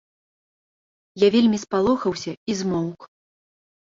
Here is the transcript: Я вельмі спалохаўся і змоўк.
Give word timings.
Я 1.25 1.29
вельмі 1.37 1.57
спалохаўся 1.65 2.31
і 2.55 2.59
змоўк. 2.63 3.01